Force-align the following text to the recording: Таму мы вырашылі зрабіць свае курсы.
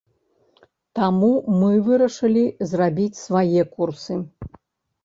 Таму 0.99 1.29
мы 1.59 1.69
вырашылі 1.91 2.43
зрабіць 2.73 3.21
свае 3.25 3.61
курсы. 3.79 4.13